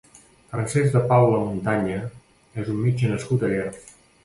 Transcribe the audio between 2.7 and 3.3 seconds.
un metge